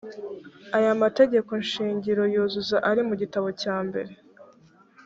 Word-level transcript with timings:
aya 0.77 0.91
mategeko 1.03 1.51
shingiro 1.69 2.23
yuzuza 2.33 2.77
ari 2.89 3.01
mu 3.07 3.13
gitabo 3.21 3.47
cyambere. 3.61 4.11